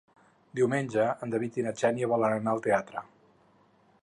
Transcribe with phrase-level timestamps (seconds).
[0.59, 3.09] Diumenge en David i na Xènia volen anar al teatre.